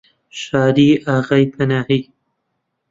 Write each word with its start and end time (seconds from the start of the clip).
شادی 0.41 0.89
ئاغای 1.05 1.43
پەناهی 1.53 2.01